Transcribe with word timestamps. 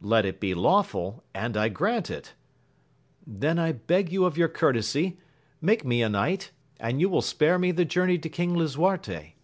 Let 0.00 0.24
it 0.24 0.38
be 0.38 0.54
lawful 0.54 1.24
and 1.34 1.56
I 1.56 1.68
grant 1.68 2.08
it.— 2.08 2.34
Then 3.40 3.58
I 3.58 3.72
beg 3.72 4.12
you 4.12 4.24
of 4.26 4.38
your 4.38 4.46
courtesy 4.46 5.18
make 5.60 5.84
me 5.84 6.04
a 6.04 6.08
knight, 6.08 6.52
and 6.78 7.00
you 7.00 7.08
will 7.08 7.20
spare 7.20 7.58
me 7.58 7.72
the 7.72 7.84
journey 7.84 8.16
to 8.18 8.28
King 8.28 8.54
Lisuarte. 8.54 9.34